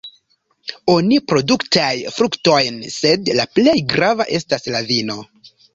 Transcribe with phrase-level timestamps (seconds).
[0.93, 5.25] Oni produktaj fruktojn, sed la plej grava estas la vino.